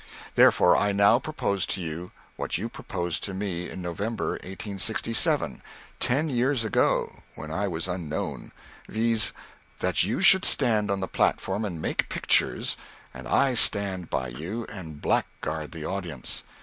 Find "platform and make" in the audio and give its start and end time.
11.07-12.09